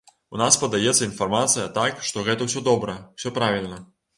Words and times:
У 0.35 0.39
нас 0.41 0.55
падаецца 0.61 1.03
інфармацыя 1.09 1.67
так, 1.77 2.01
што 2.09 2.25
гэта 2.31 2.49
ўсё 2.51 2.67
добра, 2.71 2.99
усё 3.21 3.37
правільна. 3.41 3.83